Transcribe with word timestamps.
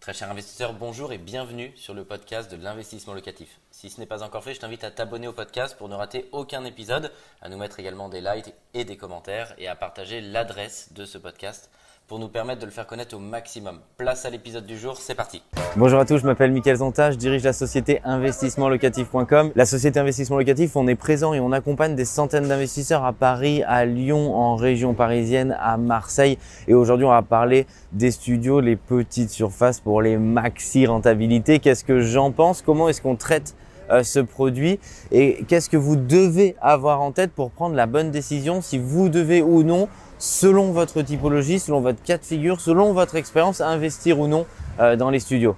Très 0.00 0.14
cher 0.14 0.30
investisseur, 0.30 0.72
bonjour 0.72 1.12
et 1.12 1.18
bienvenue 1.18 1.74
sur 1.76 1.92
le 1.92 2.06
podcast 2.06 2.50
de 2.50 2.56
l'investissement 2.56 3.12
locatif. 3.12 3.60
Si 3.70 3.90
ce 3.90 4.00
n'est 4.00 4.06
pas 4.06 4.22
encore 4.22 4.42
fait, 4.42 4.54
je 4.54 4.60
t'invite 4.60 4.82
à 4.82 4.90
t'abonner 4.90 5.28
au 5.28 5.34
podcast 5.34 5.76
pour 5.76 5.90
ne 5.90 5.94
rater 5.94 6.26
aucun 6.32 6.64
épisode, 6.64 7.12
à 7.42 7.50
nous 7.50 7.58
mettre 7.58 7.80
également 7.80 8.08
des 8.08 8.22
likes 8.22 8.54
et 8.72 8.86
des 8.86 8.96
commentaires 8.96 9.54
et 9.58 9.68
à 9.68 9.76
partager 9.76 10.22
l'adresse 10.22 10.94
de 10.94 11.04
ce 11.04 11.18
podcast 11.18 11.70
pour 12.10 12.18
nous 12.18 12.26
permettre 12.26 12.58
de 12.58 12.66
le 12.66 12.72
faire 12.72 12.88
connaître 12.88 13.14
au 13.14 13.20
maximum. 13.20 13.78
Place 13.96 14.24
à 14.24 14.30
l'épisode 14.30 14.66
du 14.66 14.76
jour, 14.76 14.96
c'est 14.98 15.14
parti. 15.14 15.44
Bonjour 15.76 16.00
à 16.00 16.04
tous, 16.04 16.18
je 16.18 16.26
m'appelle 16.26 16.50
Mickaël 16.50 16.78
Zonta, 16.78 17.12
je 17.12 17.16
dirige 17.16 17.44
la 17.44 17.52
société 17.52 18.00
investissementlocatif.com. 18.02 19.52
La 19.54 19.64
société 19.64 20.00
Investissement 20.00 20.36
Locatif, 20.36 20.74
on 20.74 20.88
est 20.88 20.96
présent 20.96 21.34
et 21.34 21.38
on 21.38 21.52
accompagne 21.52 21.94
des 21.94 22.04
centaines 22.04 22.48
d'investisseurs 22.48 23.04
à 23.04 23.12
Paris, 23.12 23.62
à 23.62 23.84
Lyon, 23.84 24.34
en 24.34 24.56
région 24.56 24.92
parisienne, 24.92 25.56
à 25.60 25.76
Marseille. 25.76 26.36
Et 26.66 26.74
aujourd'hui, 26.74 27.06
on 27.06 27.10
va 27.10 27.22
parler 27.22 27.68
des 27.92 28.10
studios, 28.10 28.58
les 28.58 28.74
petites 28.74 29.30
surfaces 29.30 29.78
pour 29.78 30.02
les 30.02 30.18
maxi 30.18 30.88
rentabilités. 30.88 31.60
Qu'est-ce 31.60 31.84
que 31.84 32.00
j'en 32.00 32.32
pense? 32.32 32.60
Comment 32.60 32.88
est-ce 32.88 33.02
qu'on 33.02 33.14
traite 33.14 33.54
euh, 33.92 34.02
ce 34.02 34.18
produit? 34.18 34.80
Et 35.12 35.44
qu'est-ce 35.46 35.70
que 35.70 35.76
vous 35.76 35.94
devez 35.94 36.56
avoir 36.60 37.02
en 37.02 37.12
tête 37.12 37.30
pour 37.30 37.52
prendre 37.52 37.76
la 37.76 37.86
bonne 37.86 38.10
décision? 38.10 38.62
Si 38.62 38.78
vous 38.78 39.08
devez 39.08 39.42
ou 39.42 39.62
non 39.62 39.88
selon 40.20 40.70
votre 40.70 41.00
typologie, 41.02 41.58
selon 41.58 41.80
votre 41.80 42.02
cas 42.02 42.18
de 42.18 42.24
figure, 42.24 42.60
selon 42.60 42.92
votre 42.92 43.16
expérience, 43.16 43.60
investir 43.60 44.20
ou 44.20 44.28
non 44.28 44.46
euh, 44.78 44.94
dans 44.94 45.10
les 45.10 45.18
studios. 45.18 45.56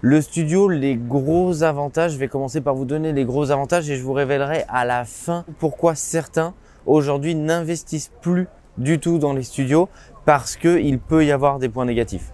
Le 0.00 0.20
studio, 0.20 0.68
les 0.68 0.94
gros 0.94 1.64
avantages, 1.64 2.12
je 2.12 2.18
vais 2.18 2.28
commencer 2.28 2.60
par 2.60 2.76
vous 2.76 2.84
donner 2.84 3.12
les 3.12 3.24
gros 3.24 3.50
avantages 3.50 3.90
et 3.90 3.96
je 3.96 4.02
vous 4.02 4.12
révélerai 4.12 4.64
à 4.68 4.84
la 4.84 5.04
fin 5.04 5.44
pourquoi 5.58 5.96
certains 5.96 6.54
aujourd'hui 6.86 7.34
n'investissent 7.34 8.12
plus 8.22 8.46
du 8.78 9.00
tout 9.00 9.18
dans 9.18 9.32
les 9.32 9.42
studios 9.42 9.88
parce 10.24 10.56
qu'il 10.56 11.00
peut 11.00 11.24
y 11.24 11.32
avoir 11.32 11.58
des 11.58 11.68
points 11.68 11.84
négatifs. 11.84 12.30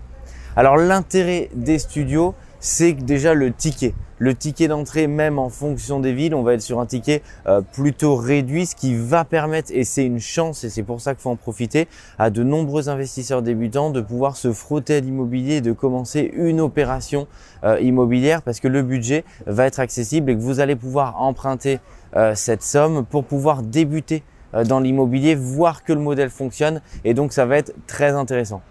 Alors 0.56 0.76
l'intérêt 0.76 1.48
des 1.54 1.78
studios, 1.78 2.34
c'est 2.60 2.92
déjà 2.92 3.32
le 3.32 3.52
ticket 3.52 3.94
le 4.24 4.34
ticket 4.34 4.68
d'entrée, 4.68 5.06
même 5.06 5.38
en 5.38 5.50
fonction 5.50 6.00
des 6.00 6.14
villes, 6.14 6.34
on 6.34 6.42
va 6.42 6.54
être 6.54 6.62
sur 6.62 6.80
un 6.80 6.86
ticket 6.86 7.20
euh, 7.46 7.60
plutôt 7.60 8.16
réduit, 8.16 8.64
ce 8.64 8.74
qui 8.74 8.94
va 8.94 9.26
permettre, 9.26 9.70
et 9.70 9.84
c'est 9.84 10.06
une 10.06 10.18
chance, 10.18 10.64
et 10.64 10.70
c'est 10.70 10.82
pour 10.82 11.02
ça 11.02 11.14
qu'il 11.14 11.20
faut 11.20 11.28
en 11.28 11.36
profiter, 11.36 11.88
à 12.18 12.30
de 12.30 12.42
nombreux 12.42 12.88
investisseurs 12.88 13.42
débutants 13.42 13.90
de 13.90 14.00
pouvoir 14.00 14.38
se 14.38 14.50
frotter 14.50 14.96
à 14.96 15.00
l'immobilier 15.00 15.56
et 15.56 15.60
de 15.60 15.72
commencer 15.72 16.32
une 16.34 16.62
opération 16.62 17.26
euh, 17.64 17.78
immobilière 17.80 18.40
parce 18.40 18.60
que 18.60 18.68
le 18.68 18.80
budget 18.80 19.26
va 19.46 19.66
être 19.66 19.78
accessible 19.78 20.30
et 20.30 20.34
que 20.34 20.40
vous 20.40 20.58
allez 20.58 20.74
pouvoir 20.74 21.20
emprunter 21.20 21.80
euh, 22.16 22.34
cette 22.34 22.62
somme 22.62 23.04
pour 23.04 23.24
pouvoir 23.24 23.62
débuter 23.62 24.22
dans 24.68 24.80
l'immobilier, 24.80 25.34
voir 25.34 25.82
que 25.82 25.92
le 25.92 25.98
modèle 25.98 26.30
fonctionne, 26.30 26.80
et 27.04 27.12
donc 27.12 27.34
ça 27.34 27.44
va 27.44 27.58
être 27.58 27.74
très 27.86 28.12
intéressant. 28.12 28.62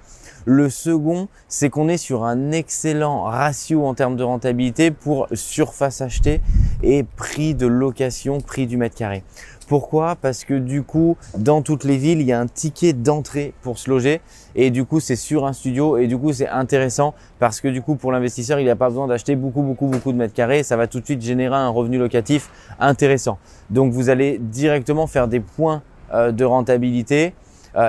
Le 0.45 0.69
second, 0.69 1.29
c'est 1.47 1.69
qu'on 1.69 1.87
est 1.87 1.97
sur 1.97 2.25
un 2.25 2.51
excellent 2.51 3.23
ratio 3.23 3.85
en 3.85 3.93
termes 3.93 4.17
de 4.17 4.23
rentabilité 4.23 4.91
pour 4.91 5.27
surface 5.33 6.01
achetée 6.01 6.41
et 6.81 7.03
prix 7.03 7.55
de 7.55 7.65
location, 7.65 8.39
prix 8.41 8.67
du 8.67 8.75
mètre 8.75 8.95
carré. 8.95 9.23
Pourquoi? 9.67 10.17
Parce 10.17 10.43
que 10.43 10.53
du 10.53 10.83
coup, 10.83 11.15
dans 11.37 11.61
toutes 11.61 11.85
les 11.85 11.97
villes, 11.97 12.19
il 12.19 12.27
y 12.27 12.33
a 12.33 12.39
un 12.39 12.47
ticket 12.47 12.91
d'entrée 12.91 13.53
pour 13.61 13.77
se 13.77 13.89
loger 13.89 14.19
et 14.55 14.69
du 14.69 14.83
coup, 14.83 14.99
c'est 14.99 15.15
sur 15.15 15.45
un 15.45 15.53
studio 15.53 15.97
et 15.97 16.07
du 16.07 16.17
coup, 16.17 16.33
c'est 16.33 16.49
intéressant 16.49 17.13
parce 17.39 17.61
que 17.61 17.69
du 17.69 17.81
coup, 17.81 17.95
pour 17.95 18.11
l'investisseur, 18.11 18.59
il 18.59 18.65
n'a 18.65 18.75
pas 18.75 18.89
besoin 18.89 19.07
d'acheter 19.07 19.35
beaucoup, 19.37 19.61
beaucoup, 19.61 19.87
beaucoup 19.87 20.11
de 20.11 20.17
mètres 20.17 20.33
carrés. 20.33 20.63
Ça 20.63 20.75
va 20.75 20.87
tout 20.87 20.99
de 20.99 21.05
suite 21.05 21.21
générer 21.21 21.55
un 21.55 21.69
revenu 21.69 21.97
locatif 21.97 22.49
intéressant. 22.79 23.37
Donc, 23.69 23.93
vous 23.93 24.09
allez 24.09 24.37
directement 24.39 25.07
faire 25.07 25.29
des 25.29 25.39
points 25.39 25.81
euh, 26.13 26.31
de 26.31 26.43
rentabilité 26.43 27.33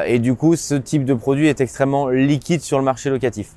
et 0.07 0.19
du 0.19 0.35
coup, 0.35 0.57
ce 0.57 0.75
type 0.75 1.05
de 1.05 1.15
produit 1.15 1.49
est 1.49 1.61
extrêmement 1.61 2.09
liquide 2.09 2.63
sur 2.63 2.79
le 2.79 2.85
marché 2.85 3.11
locatif. 3.11 3.53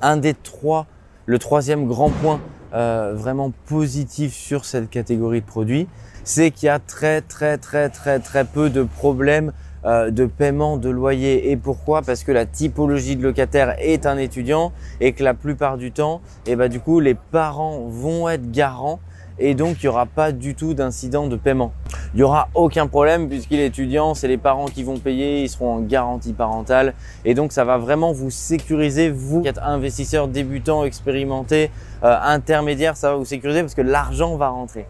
Un 0.00 0.16
des 0.16 0.34
trois, 0.34 0.86
le 1.26 1.38
troisième 1.38 1.86
grand 1.86 2.10
point 2.10 2.40
euh, 2.74 3.12
vraiment 3.14 3.52
positif 3.66 4.32
sur 4.32 4.64
cette 4.64 4.88
catégorie 4.88 5.42
de 5.42 5.46
produits, 5.46 5.88
c'est 6.24 6.50
qu'il 6.50 6.68
y 6.68 6.70
a 6.70 6.78
très 6.78 7.20
très 7.20 7.58
très 7.58 7.90
très 7.90 8.18
très 8.18 8.46
peu 8.46 8.70
de 8.70 8.82
problèmes 8.82 9.52
euh, 9.84 10.10
de 10.10 10.24
paiement 10.24 10.78
de 10.78 10.88
loyer. 10.88 11.50
Et 11.50 11.56
pourquoi? 11.58 12.00
Parce 12.00 12.24
que 12.24 12.32
la 12.32 12.46
typologie 12.46 13.16
de 13.16 13.22
locataire 13.22 13.74
est 13.78 14.06
un 14.06 14.16
étudiant 14.16 14.72
et 15.00 15.12
que 15.12 15.22
la 15.22 15.34
plupart 15.34 15.76
du 15.76 15.92
temps, 15.92 16.22
et 16.46 16.52
eh 16.52 16.56
ben, 16.56 16.68
du 16.68 16.80
coup, 16.80 16.98
les 16.98 17.14
parents 17.14 17.88
vont 17.88 18.28
être 18.30 18.50
garants 18.50 19.00
et 19.38 19.54
donc 19.54 19.82
il 19.82 19.86
n'y 19.86 19.88
aura 19.88 20.06
pas 20.06 20.32
du 20.32 20.54
tout 20.54 20.72
d'incident 20.72 21.26
de 21.26 21.36
paiement. 21.36 21.72
Il 22.14 22.18
n'y 22.18 22.24
aura 22.24 22.48
aucun 22.54 22.88
problème 22.88 23.26
puisqu'il 23.30 23.58
est 23.58 23.66
étudiant, 23.66 24.12
c'est 24.12 24.28
les 24.28 24.36
parents 24.36 24.66
qui 24.66 24.84
vont 24.84 24.98
payer, 24.98 25.44
ils 25.44 25.48
seront 25.48 25.76
en 25.76 25.80
garantie 25.80 26.34
parentale. 26.34 26.92
Et 27.24 27.32
donc 27.32 27.52
ça 27.52 27.64
va 27.64 27.78
vraiment 27.78 28.12
vous 28.12 28.30
sécuriser, 28.30 29.08
vous 29.08 29.40
qui 29.40 29.48
êtes 29.48 29.58
investisseur 29.58 30.28
débutant, 30.28 30.84
expérimenté, 30.84 31.70
euh, 32.04 32.14
intermédiaire, 32.22 32.98
ça 32.98 33.12
va 33.12 33.16
vous 33.16 33.24
sécuriser 33.24 33.62
parce 33.62 33.74
que 33.74 33.80
l'argent 33.80 34.36
va 34.36 34.48
rentrer. 34.48 34.86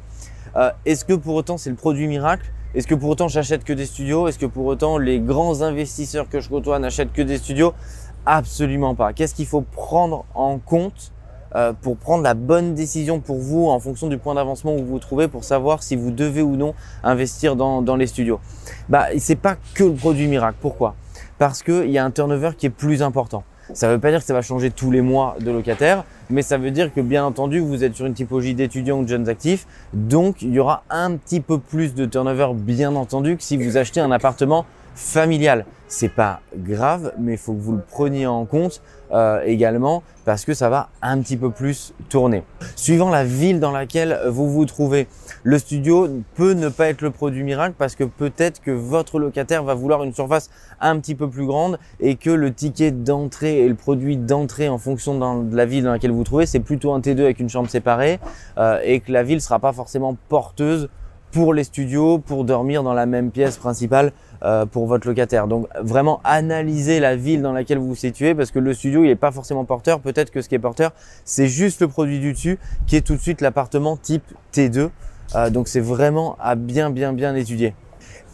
Euh, 0.57 0.73
est-ce 0.85 1.05
que 1.05 1.13
pour 1.13 1.37
autant 1.37 1.59
c'est 1.59 1.71
le 1.71 1.77
produit 1.77 2.09
miracle? 2.09 2.51
Est-ce 2.75 2.89
que 2.89 2.97
pour 2.97 3.11
autant 3.11 3.29
j'achète 3.29 3.63
que 3.63 3.73
des 3.73 3.87
studios? 3.87 4.27
Est-ce 4.27 4.39
que 4.41 4.47
pour 4.47 4.67
autant 4.67 4.99
les 4.99 5.21
grands 5.21 5.63
investisseurs 5.63 6.29
que 6.29 6.41
je 6.41 6.49
côtoie 6.49 6.81
n'achètent 6.81 7.13
que 7.13 7.23
des 7.23 7.39
studios? 7.39 7.73
Absolument 8.27 8.97
pas. 8.97 9.13
Qu'est-ce 9.13 9.37
qu'il 9.37 9.47
faut 9.47 9.61
prendre 9.61 10.25
en 10.35 10.59
compte? 10.59 11.13
Euh, 11.55 11.73
pour 11.73 11.97
prendre 11.97 12.23
la 12.23 12.35
bonne 12.35 12.75
décision 12.75 13.21
pour 13.21 13.39
vous 13.39 13.67
en 13.69 13.79
fonction 13.79 14.09
du 14.09 14.19
point 14.19 14.35
d'avancement 14.35 14.75
où 14.75 14.79
vous 14.79 14.87
vous 14.87 14.99
trouvez 14.99 15.29
pour 15.29 15.45
savoir 15.45 15.83
si 15.83 15.97
vous 15.97 16.11
devez 16.11 16.43
ou 16.43 16.57
non 16.57 16.75
investir 17.03 17.57
dans, 17.57 17.97
les 17.97 18.07
studios. 18.07 18.41
Bah, 18.89 19.07
c'est 19.19 19.37
pas 19.37 19.57
que 19.75 19.85
le 19.85 19.93
produit 19.93 20.29
miracle. 20.29 20.57
Pourquoi? 20.61 20.95
Parce 21.39 21.63
qu'il 21.63 21.91
y 21.91 21.99
a 21.99 22.05
un 22.05 22.11
turnover 22.11 22.51
qui 22.57 22.67
est 22.67 22.71
plus 22.71 23.03
important. 23.03 23.45
Ça 23.75 23.89
ne 23.89 23.95
veut 23.95 23.99
pas 24.01 24.11
dire 24.11 24.21
que 24.21 24.27
ça 24.27 24.35
va 24.35 24.43
changer 24.43 24.71
tous 24.71 24.91
les 24.91 25.01
mois 25.01 25.37
de 25.41 25.51
locataire, 25.51 26.05
mais 26.31 26.43
ça 26.43 26.59
veut 26.59 26.71
dire 26.71 26.93
que 26.93 27.01
bien 27.01 27.25
entendu, 27.25 27.61
vous 27.61 27.85
êtes 27.85 27.95
sur 27.95 28.07
une 28.07 28.13
typologie 28.13 28.55
d'étudiants 28.55 28.99
ou 28.99 29.05
de 29.05 29.09
jeunes 29.09 29.29
actifs, 29.29 29.67
donc 29.95 30.43
il 30.43 30.53
y 30.53 30.59
aura 30.59 30.83
un 30.91 31.17
petit 31.17 31.41
peu 31.41 31.59
plus 31.59 31.95
de 31.95 32.05
turnover 32.05 32.49
bien 32.55 32.95
entendu 32.97 33.37
que 33.37 33.43
si 33.43 33.57
vous 33.57 33.77
achetez 33.77 34.01
un 34.01 34.11
appartement 34.11 34.67
familial. 34.95 35.65
C'est 35.89 36.09
pas 36.09 36.41
grave, 36.57 37.13
mais 37.19 37.33
il 37.33 37.39
faut 37.39 37.53
que 37.53 37.61
vous 37.61 37.73
le 37.73 37.83
preniez 37.83 38.27
en 38.27 38.47
compte 38.47 38.81
euh, 39.13 39.43
également 39.45 40.03
parce 40.25 40.47
que 40.47 40.55
ça 40.55 40.71
va 40.71 40.89
un 41.03 41.21
petit 41.21 41.37
peu 41.37 41.51
plus 41.51 41.93
tourner. 42.09 42.45
Suivant 42.77 43.11
la 43.11 43.25
ville 43.25 43.61
dans 43.61 43.73
laquelle 43.73 44.19
vous 44.27 44.51
vous 44.51 44.65
trouvez, 44.65 45.07
le 45.43 45.59
studio 45.59 46.09
peut 46.35 46.55
ne 46.55 46.71
pas 46.71 46.89
être 46.89 47.03
le 47.03 47.11
produit 47.11 47.43
miracle 47.43 47.75
parce 47.77 47.95
que 47.95 48.05
peut-être 48.05 48.63
que 48.63 48.71
votre 48.71 49.19
locataire 49.19 49.65
va 49.65 49.75
vouloir 49.75 50.03
une 50.03 50.15
surface 50.15 50.49
un 50.81 50.99
petit 50.99 51.15
peu 51.15 51.29
plus 51.29 51.45
grande 51.45 51.79
et 52.01 52.17
que 52.17 52.31
le 52.31 52.55
ticket 52.55 52.91
d'entrée 52.91 53.59
et 53.59 53.69
le 53.69 53.75
produit 53.75 54.17
d'entrée 54.17 54.71
en 54.71 54.79
fonction 54.79 55.43
de 55.43 55.55
la 55.55 55.67
ville 55.67 55.85
dans 55.85 55.93
laquelle 55.93 56.13
vous 56.13 56.19
vous 56.19 56.25
trouvez, 56.25 56.47
c'est 56.47 56.61
plutôt 56.61 56.95
un 56.95 57.01
T2 57.01 57.21
avec 57.21 57.39
une 57.39 57.51
chambre 57.51 57.69
séparée 57.69 58.19
euh, 58.57 58.81
et 58.83 59.01
que 59.01 59.13
la 59.13 59.23
ville 59.23 59.43
sera 59.43 59.59
pas 59.59 59.75
forcément 59.75 60.17
porteuse 60.31 60.89
pour 61.33 61.55
les 61.55 61.65
studios, 61.65 62.19
pour 62.19 62.45
dormir 62.45 62.83
dans 62.83 62.93
la 62.93 63.07
même 63.07 63.31
pièce 63.31 63.57
principale 63.57 64.13
euh, 64.45 64.67
pour 64.67 64.87
votre 64.87 65.07
locataire. 65.07 65.47
Donc 65.47 65.69
vraiment 65.81 66.21
analysez 66.25 67.01
la 67.01 67.17
ville 67.17 67.43
dans 67.43 67.53
laquelle 67.53 67.79
vous 67.79 67.89
vous 67.89 67.95
situez 67.95 68.35
parce 68.35 68.51
que 68.51 68.59
le 68.59 68.75
studio 68.75 69.05
il 69.05 69.09
n'est 69.09 69.17
pas 69.17 69.31
forcément 69.31 69.65
porteur. 69.65 70.01
Peut-être 70.01 70.31
que 70.31 70.43
ce 70.43 70.49
qui 70.49 70.55
est 70.55 70.59
porteur 70.59 70.93
c'est 71.25 71.47
juste 71.47 71.81
le 71.81 71.89
produit 71.89 72.19
du 72.19 72.33
dessus 72.33 72.59
qui 72.87 72.97
est 72.97 73.03
tout 73.03 73.15
de 73.15 73.21
suite 73.21 73.41
l'appartement 73.41 73.97
type 73.97 74.25
T2. 74.53 74.91
Euh, 75.35 75.51
donc 75.51 75.69
c'est 75.69 75.81
vraiment 75.81 76.37
à 76.41 76.55
bien 76.57 76.91
bien 76.91 77.13
bien 77.13 77.35
étudier. 77.35 77.75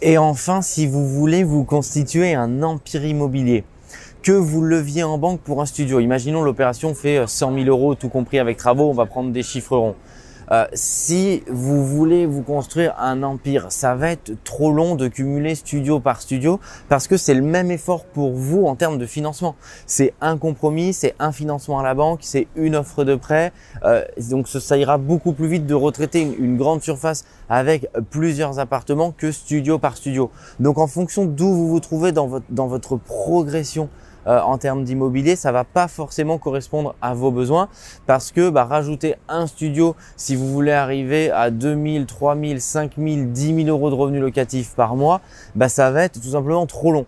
Et 0.00 0.16
enfin 0.16 0.62
si 0.62 0.86
vous 0.86 1.06
voulez 1.06 1.44
vous 1.44 1.64
constituer 1.64 2.34
un 2.34 2.62
empire 2.62 3.04
immobilier 3.04 3.64
que 4.22 4.32
vous 4.32 4.62
leviez 4.62 5.04
en 5.04 5.18
banque 5.18 5.40
pour 5.40 5.60
un 5.62 5.66
studio. 5.66 6.00
Imaginons 6.00 6.42
l'opération 6.42 6.94
fait 6.94 7.26
100 7.26 7.54
000 7.54 7.66
euros 7.66 7.94
tout 7.94 8.08
compris 8.08 8.38
avec 8.38 8.56
travaux, 8.56 8.88
on 8.88 8.94
va 8.94 9.06
prendre 9.06 9.30
des 9.30 9.42
chiffres 9.42 9.76
ronds. 9.76 9.94
Euh, 10.50 10.66
si 10.72 11.42
vous 11.48 11.84
voulez 11.84 12.26
vous 12.26 12.42
construire 12.42 12.94
un 12.98 13.22
empire, 13.22 13.66
ça 13.70 13.94
va 13.94 14.10
être 14.10 14.32
trop 14.44 14.72
long 14.72 14.94
de 14.94 15.08
cumuler 15.08 15.54
studio 15.54 16.00
par 16.00 16.20
studio 16.20 16.60
parce 16.88 17.06
que 17.06 17.16
c'est 17.16 17.34
le 17.34 17.42
même 17.42 17.70
effort 17.70 18.04
pour 18.04 18.32
vous 18.32 18.64
en 18.66 18.74
termes 18.74 18.98
de 18.98 19.06
financement. 19.06 19.56
C'est 19.86 20.14
un 20.20 20.38
compromis, 20.38 20.92
c'est 20.92 21.14
un 21.18 21.32
financement 21.32 21.78
à 21.78 21.82
la 21.82 21.94
banque, 21.94 22.20
c'est 22.22 22.46
une 22.56 22.76
offre 22.76 23.04
de 23.04 23.14
prêt. 23.14 23.52
Euh, 23.84 24.04
donc 24.30 24.48
ça 24.48 24.76
ira 24.76 24.98
beaucoup 24.98 25.32
plus 25.32 25.48
vite 25.48 25.66
de 25.66 25.74
retraiter 25.74 26.22
une, 26.22 26.56
grande 26.58 26.82
surface 26.82 27.24
avec 27.48 27.88
plusieurs 28.10 28.58
appartements 28.58 29.12
que 29.12 29.30
studio 29.30 29.78
par 29.78 29.96
studio. 29.96 30.30
Donc 30.58 30.78
en 30.78 30.86
fonction 30.86 31.24
d'où 31.24 31.52
vous 31.52 31.68
vous 31.68 31.80
trouvez 31.80 32.10
dans 32.10 32.26
votre, 32.26 32.46
dans 32.50 32.66
votre 32.66 32.96
progression 32.96 33.88
euh, 34.26 34.40
en 34.40 34.58
termes 34.58 34.84
d'immobilier, 34.84 35.36
ça 35.36 35.52
va 35.52 35.64
pas 35.64 35.88
forcément 35.88 36.38
correspondre 36.38 36.94
à 37.00 37.14
vos 37.14 37.30
besoins 37.30 37.68
parce 38.06 38.32
que 38.32 38.50
bah, 38.50 38.64
rajouter 38.64 39.14
un 39.28 39.46
studio 39.46 39.94
si 40.16 40.36
vous 40.36 40.48
voulez 40.52 40.72
arriver 40.72 41.30
à 41.30 41.50
2000, 41.50 42.06
3000, 42.06 42.60
5000, 42.60 43.32
10 43.32 43.64
000 43.64 43.68
euros 43.68 43.90
de 43.90 43.94
revenus 43.94 44.20
locatifs 44.20 44.74
par 44.74 44.96
mois, 44.96 45.20
bah, 45.54 45.68
ça 45.68 45.90
va 45.90 46.04
être 46.04 46.20
tout 46.20 46.30
simplement 46.30 46.66
trop 46.66 46.92
long. 46.92 47.06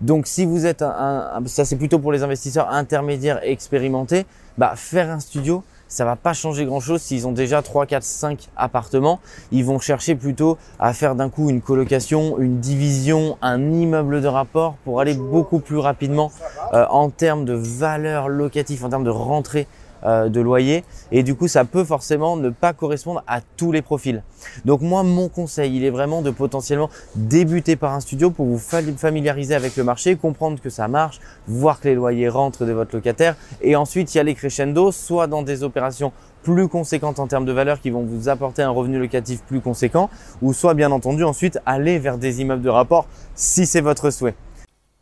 Donc 0.00 0.26
si 0.26 0.46
vous 0.46 0.64
êtes 0.64 0.82
un, 0.82 1.42
ça 1.46 1.64
c'est 1.64 1.76
plutôt 1.76 1.98
pour 1.98 2.12
les 2.12 2.22
investisseurs 2.22 2.70
intermédiaires 2.70 3.40
expérimentés, 3.42 4.24
bah, 4.56 4.72
faire 4.76 5.10
un 5.10 5.20
studio 5.20 5.62
ça 5.90 6.04
va 6.04 6.16
pas 6.16 6.32
changer 6.32 6.64
grand 6.64 6.80
chose 6.80 7.02
s'ils 7.02 7.26
ont 7.26 7.32
déjà 7.32 7.60
3, 7.60 7.84
4, 7.84 8.02
5 8.02 8.48
appartements. 8.56 9.20
Ils 9.50 9.64
vont 9.64 9.80
chercher 9.80 10.14
plutôt 10.14 10.56
à 10.78 10.94
faire 10.94 11.16
d'un 11.16 11.28
coup 11.28 11.50
une 11.50 11.60
colocation, 11.60 12.38
une 12.38 12.60
division, 12.60 13.36
un 13.42 13.72
immeuble 13.72 14.22
de 14.22 14.28
rapport 14.28 14.76
pour 14.84 15.00
aller 15.00 15.14
beaucoup 15.14 15.58
plus 15.58 15.78
rapidement 15.78 16.30
euh, 16.72 16.86
en 16.88 17.10
termes 17.10 17.44
de 17.44 17.54
valeur 17.54 18.28
locative, 18.28 18.84
en 18.84 18.88
termes 18.88 19.04
de 19.04 19.10
rentrée 19.10 19.66
de 20.04 20.40
loyer 20.40 20.84
et 21.12 21.22
du 21.22 21.34
coup 21.34 21.48
ça 21.48 21.64
peut 21.64 21.84
forcément 21.84 22.36
ne 22.36 22.48
pas 22.50 22.72
correspondre 22.72 23.22
à 23.26 23.40
tous 23.40 23.72
les 23.72 23.82
profils. 23.82 24.22
Donc 24.64 24.80
moi 24.80 25.02
mon 25.02 25.28
conseil 25.28 25.76
il 25.76 25.84
est 25.84 25.90
vraiment 25.90 26.22
de 26.22 26.30
potentiellement 26.30 26.90
débuter 27.14 27.76
par 27.76 27.92
un 27.92 28.00
studio 28.00 28.30
pour 28.30 28.46
vous 28.46 28.58
familiariser 28.58 29.54
avec 29.54 29.76
le 29.76 29.84
marché, 29.84 30.16
comprendre 30.16 30.60
que 30.60 30.70
ça 30.70 30.88
marche, 30.88 31.20
voir 31.46 31.80
que 31.80 31.88
les 31.88 31.94
loyers 31.94 32.28
rentrent 32.28 32.64
de 32.64 32.72
votre 32.72 32.94
locataire 32.94 33.36
et 33.60 33.76
ensuite 33.76 34.14
y 34.14 34.18
aller 34.18 34.34
crescendo 34.34 34.92
soit 34.92 35.26
dans 35.26 35.42
des 35.42 35.62
opérations 35.62 36.12
plus 36.42 36.68
conséquentes 36.68 37.18
en 37.18 37.26
termes 37.26 37.44
de 37.44 37.52
valeur 37.52 37.80
qui 37.80 37.90
vont 37.90 38.02
vous 38.02 38.28
apporter 38.28 38.62
un 38.62 38.70
revenu 38.70 38.98
locatif 38.98 39.42
plus 39.42 39.60
conséquent 39.60 40.08
ou 40.42 40.52
soit 40.52 40.74
bien 40.74 40.90
entendu 40.90 41.24
ensuite 41.24 41.58
aller 41.66 41.98
vers 41.98 42.18
des 42.18 42.40
immeubles 42.40 42.62
de 42.62 42.70
rapport 42.70 43.06
si 43.34 43.66
c'est 43.66 43.80
votre 43.80 44.10
souhait. 44.10 44.34